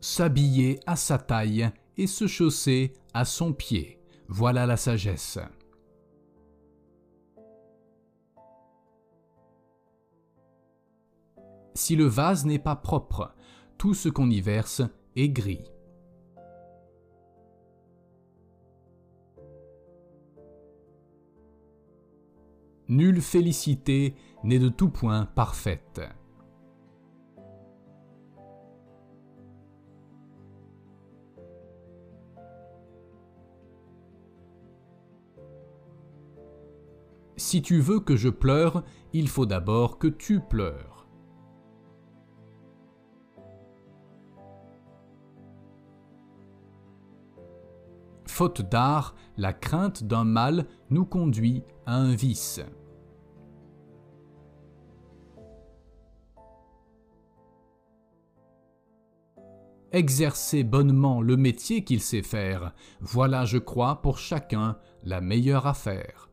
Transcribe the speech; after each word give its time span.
S'habiller 0.00 0.80
à 0.86 0.96
sa 0.96 1.18
taille 1.18 1.70
et 1.96 2.06
se 2.06 2.26
chausser 2.26 2.94
à 3.12 3.24
son 3.24 3.52
pied. 3.52 4.00
Voilà 4.28 4.64
la 4.64 4.76
sagesse. 4.76 5.38
Si 11.74 11.96
le 11.96 12.06
vase 12.06 12.46
n'est 12.46 12.58
pas 12.58 12.76
propre, 12.76 13.34
tout 13.78 13.94
ce 13.94 14.08
qu'on 14.08 14.30
y 14.30 14.40
verse 14.40 14.82
est 15.16 15.30
gris. 15.30 15.64
Nulle 22.88 23.20
félicité 23.20 24.14
n'est 24.42 24.58
de 24.58 24.68
tout 24.68 24.88
point 24.88 25.26
parfaite. 25.26 26.00
Si 37.50 37.62
tu 37.62 37.80
veux 37.80 37.98
que 37.98 38.14
je 38.14 38.28
pleure, 38.28 38.84
il 39.12 39.28
faut 39.28 39.44
d'abord 39.44 39.98
que 39.98 40.06
tu 40.06 40.38
pleures. 40.38 41.08
Faute 48.24 48.62
d'art, 48.62 49.16
la 49.36 49.52
crainte 49.52 50.04
d'un 50.04 50.22
mal 50.22 50.68
nous 50.90 51.04
conduit 51.04 51.64
à 51.86 51.96
un 51.96 52.14
vice. 52.14 52.60
Exercer 59.90 60.62
bonnement 60.62 61.20
le 61.20 61.36
métier 61.36 61.82
qu'il 61.82 62.00
sait 62.00 62.22
faire, 62.22 62.74
voilà, 63.00 63.44
je 63.44 63.58
crois, 63.58 64.02
pour 64.02 64.18
chacun 64.18 64.78
la 65.02 65.20
meilleure 65.20 65.66
affaire. 65.66 66.29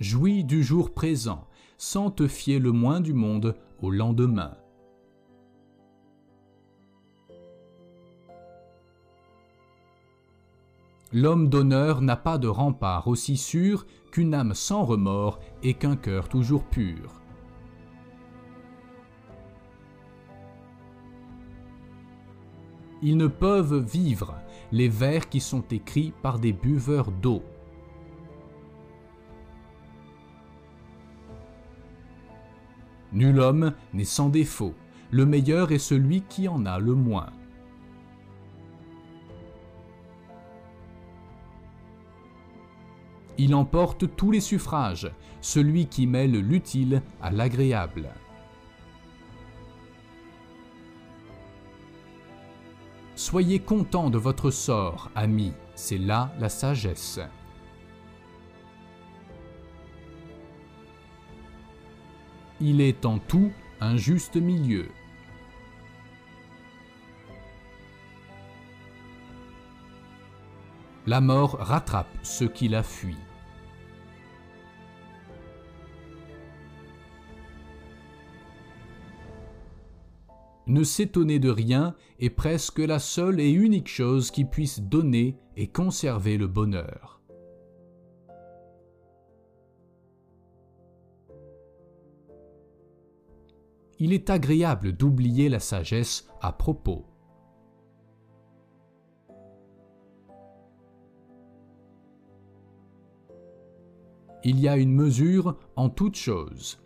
Jouis 0.00 0.42
du 0.42 0.62
jour 0.62 0.92
présent, 0.92 1.46
sans 1.76 2.10
te 2.10 2.26
fier 2.26 2.58
le 2.58 2.72
moins 2.72 3.00
du 3.00 3.12
monde 3.12 3.54
au 3.80 3.90
lendemain. 3.90 4.56
L'homme 11.12 11.48
d'honneur 11.48 12.00
n'a 12.00 12.16
pas 12.16 12.38
de 12.38 12.48
rempart 12.48 13.06
aussi 13.06 13.36
sûr 13.36 13.86
qu'une 14.10 14.32
âme 14.32 14.54
sans 14.54 14.84
remords 14.84 15.40
et 15.62 15.74
qu'un 15.74 15.96
cœur 15.96 16.28
toujours 16.28 16.64
pur. 16.64 17.20
Ils 23.02 23.16
ne 23.16 23.26
peuvent 23.26 23.84
vivre 23.84 24.34
les 24.70 24.88
vers 24.88 25.28
qui 25.28 25.40
sont 25.40 25.64
écrits 25.70 26.14
par 26.22 26.38
des 26.38 26.52
buveurs 26.52 27.10
d'eau. 27.10 27.42
Nul 33.12 33.40
homme 33.40 33.74
n'est 33.92 34.04
sans 34.04 34.28
défaut, 34.28 34.74
le 35.10 35.26
meilleur 35.26 35.72
est 35.72 35.78
celui 35.78 36.22
qui 36.22 36.48
en 36.48 36.64
a 36.64 36.78
le 36.78 36.94
moins. 36.94 37.30
Il 43.38 43.54
emporte 43.54 44.16
tous 44.16 44.30
les 44.30 44.40
suffrages, 44.40 45.10
celui 45.40 45.86
qui 45.86 46.06
mêle 46.06 46.38
l'utile 46.38 47.02
à 47.20 47.30
l'agréable. 47.30 48.08
Soyez 53.14 53.58
content 53.58 54.10
de 54.10 54.18
votre 54.18 54.50
sort, 54.50 55.10
amis, 55.14 55.52
c'est 55.74 55.98
là 55.98 56.32
la 56.38 56.48
sagesse. 56.48 57.20
Il 62.64 62.80
est 62.80 63.06
en 63.06 63.18
tout 63.18 63.50
un 63.80 63.96
juste 63.96 64.36
milieu. 64.36 64.86
La 71.08 71.20
mort 71.20 71.56
rattrape 71.58 72.06
ceux 72.22 72.46
qui 72.46 72.68
la 72.68 72.84
fuient. 72.84 73.16
Ne 80.68 80.84
s'étonner 80.84 81.40
de 81.40 81.50
rien 81.50 81.96
est 82.20 82.30
presque 82.30 82.78
la 82.78 83.00
seule 83.00 83.40
et 83.40 83.50
unique 83.50 83.88
chose 83.88 84.30
qui 84.30 84.44
puisse 84.44 84.78
donner 84.78 85.36
et 85.56 85.66
conserver 85.66 86.38
le 86.38 86.46
bonheur. 86.46 87.21
Il 94.04 94.12
est 94.12 94.30
agréable 94.30 94.96
d'oublier 94.96 95.48
la 95.48 95.60
sagesse 95.60 96.28
à 96.40 96.50
propos. 96.50 97.06
Il 104.42 104.58
y 104.58 104.66
a 104.66 104.76
une 104.76 104.92
mesure 104.92 105.56
en 105.76 105.88
toute 105.88 106.16
chose. 106.16 106.82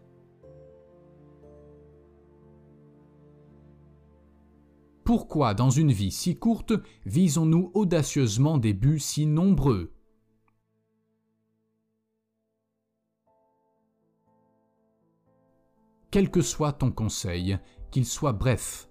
Pourquoi 5.02 5.54
dans 5.54 5.70
une 5.70 5.92
vie 5.92 6.10
si 6.10 6.36
courte 6.36 6.74
visons-nous 7.06 7.70
audacieusement 7.72 8.58
des 8.58 8.74
buts 8.74 9.00
si 9.00 9.24
nombreux? 9.24 9.95
Quel 16.16 16.30
que 16.30 16.40
soit 16.40 16.72
ton 16.72 16.90
conseil, 16.90 17.58
qu'il 17.90 18.06
soit 18.06 18.32
bref. 18.32 18.88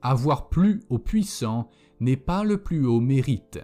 Avoir 0.00 0.48
plu 0.48 0.82
au 0.88 0.98
puissant 0.98 1.68
n'est 2.00 2.16
pas 2.16 2.44
le 2.44 2.62
plus 2.62 2.86
haut 2.86 3.00
mérite. 3.00 3.60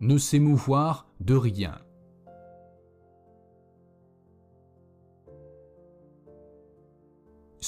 ne 0.00 0.18
s'émouvoir 0.18 1.08
de 1.20 1.34
rien. 1.34 1.85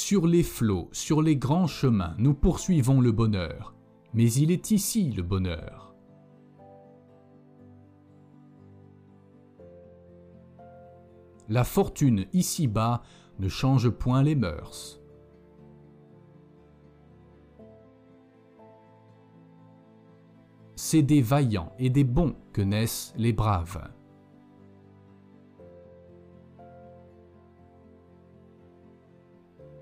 Sur 0.00 0.28
les 0.28 0.44
flots, 0.44 0.88
sur 0.92 1.22
les 1.22 1.36
grands 1.36 1.66
chemins, 1.66 2.14
nous 2.18 2.32
poursuivons 2.32 3.00
le 3.00 3.10
bonheur, 3.10 3.74
mais 4.14 4.32
il 4.32 4.52
est 4.52 4.70
ici 4.70 5.10
le 5.10 5.24
bonheur. 5.24 5.92
La 11.48 11.64
fortune 11.64 12.26
ici-bas 12.32 13.02
ne 13.40 13.48
change 13.48 13.90
point 13.90 14.22
les 14.22 14.36
mœurs. 14.36 15.00
c'est 20.76 21.02
des 21.02 21.20
vaillants 21.20 21.72
et 21.80 21.90
des 21.90 22.04
bons 22.04 22.36
que 22.52 22.62
naissent 22.62 23.12
les 23.16 23.32
braves. 23.32 23.97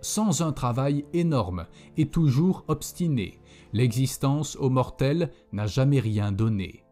Sans 0.07 0.41
un 0.41 0.53
travail 0.53 1.05
énorme 1.15 1.67
et 1.97 2.07
toujours 2.07 2.65
obstiné, 2.69 3.41
l'existence 3.73 4.55
aux 4.55 4.71
mortels 4.71 5.33
n'a 5.51 5.67
jamais 5.67 5.99
rien 5.99 6.31
donné. 6.31 6.85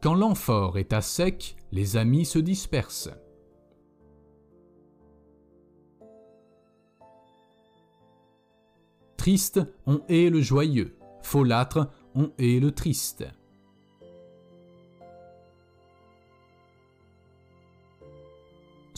Quand 0.00 0.14
l'amphore 0.14 0.78
est 0.78 0.92
à 0.92 1.00
sec, 1.00 1.56
les 1.72 1.96
amis 1.96 2.24
se 2.24 2.38
dispersent. 2.38 3.10
Triste, 9.16 9.60
on 9.84 10.00
hait 10.08 10.30
le 10.30 10.40
joyeux. 10.40 10.96
Folâtre, 11.22 11.90
on 12.14 12.30
hait 12.38 12.60
le 12.60 12.70
triste. 12.70 13.26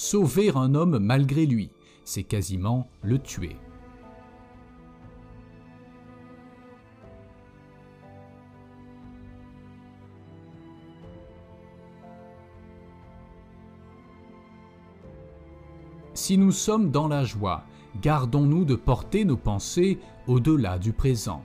Sauver 0.05 0.51
un 0.57 0.75
homme 0.75 0.99
malgré 0.99 1.47
lui, 1.47 1.71
c'est 2.05 2.25
quasiment 2.25 2.91
le 3.03 3.21
tuer. 3.21 3.57
Si 16.15 16.37
nous 16.37 16.51
sommes 16.51 16.91
dans 16.91 17.07
la 17.07 17.23
joie, 17.23 17.63
gardons-nous 18.03 18.65
de 18.65 18.75
porter 18.75 19.25
nos 19.25 19.37
pensées 19.37 20.01
au-delà 20.27 20.81
du 20.81 20.93
présent. 20.93 21.45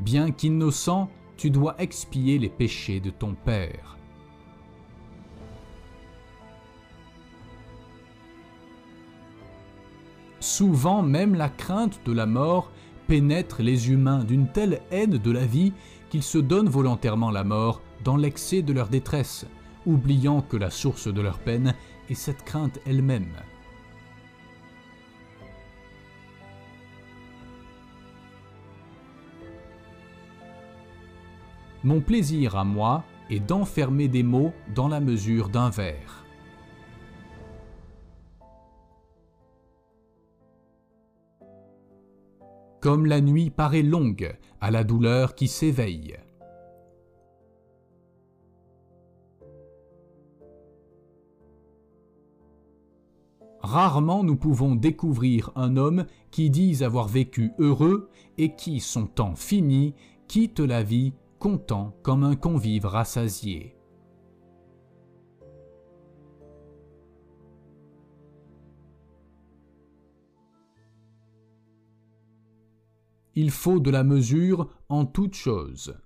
Bien 0.00 0.30
qu'innocent, 0.30 1.08
tu 1.36 1.50
dois 1.50 1.74
expier 1.78 2.38
les 2.38 2.48
péchés 2.48 3.00
de 3.00 3.10
ton 3.10 3.34
Père. 3.34 3.98
Souvent 10.40 11.02
même 11.02 11.34
la 11.34 11.50
crainte 11.50 12.00
de 12.06 12.12
la 12.12 12.24
mort 12.24 12.70
pénètre 13.08 13.62
les 13.62 13.90
humains 13.90 14.24
d'une 14.24 14.48
telle 14.48 14.80
haine 14.90 15.18
de 15.18 15.30
la 15.30 15.44
vie 15.44 15.74
qu'ils 16.08 16.22
se 16.22 16.38
donnent 16.38 16.68
volontairement 16.68 17.30
la 17.30 17.44
mort 17.44 17.82
dans 18.02 18.16
l'excès 18.16 18.62
de 18.62 18.72
leur 18.72 18.88
détresse, 18.88 19.46
oubliant 19.84 20.40
que 20.40 20.56
la 20.56 20.70
source 20.70 21.08
de 21.08 21.20
leur 21.20 21.38
peine 21.38 21.74
est 22.08 22.14
cette 22.14 22.44
crainte 22.44 22.80
elle-même. 22.86 23.34
Mon 31.82 32.02
plaisir 32.02 32.56
à 32.56 32.64
moi 32.64 33.04
est 33.30 33.40
d'enfermer 33.40 34.06
des 34.06 34.22
mots 34.22 34.52
dans 34.74 34.88
la 34.88 35.00
mesure 35.00 35.48
d'un 35.48 35.70
verre. 35.70 36.26
Comme 42.80 43.06
la 43.06 43.22
nuit 43.22 43.48
paraît 43.48 43.82
longue 43.82 44.36
à 44.60 44.70
la 44.70 44.84
douleur 44.84 45.34
qui 45.34 45.48
s'éveille. 45.48 46.18
Rarement 53.62 54.22
nous 54.22 54.36
pouvons 54.36 54.74
découvrir 54.74 55.50
un 55.54 55.78
homme 55.78 56.04
qui 56.30 56.50
dit 56.50 56.84
avoir 56.84 57.08
vécu 57.08 57.52
heureux 57.58 58.10
et 58.36 58.54
qui, 58.54 58.80
son 58.80 59.06
temps 59.06 59.34
fini, 59.34 59.94
quitte 60.28 60.60
la 60.60 60.82
vie 60.82 61.14
content 61.40 61.96
comme 62.02 62.22
un 62.22 62.36
convive 62.36 62.84
rassasié. 62.84 63.74
Il 73.34 73.50
faut 73.50 73.80
de 73.80 73.90
la 73.90 74.04
mesure 74.04 74.68
en 74.90 75.06
toute 75.06 75.34
chose. 75.34 75.98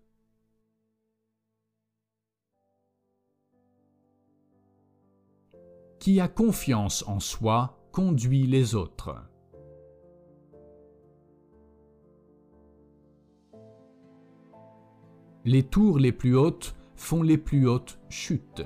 Qui 5.99 6.21
a 6.21 6.29
confiance 6.29 7.03
en 7.09 7.19
soi 7.19 7.89
conduit 7.91 8.47
les 8.47 8.77
autres. 8.77 9.34
Les 15.47 15.63
tours 15.63 15.99
les 15.99 16.13
plus 16.13 16.37
hautes 16.37 16.75
font 16.97 17.23
les 17.23 17.37
plus 17.37 17.69
hautes 17.69 17.99
chutes. 18.09 18.63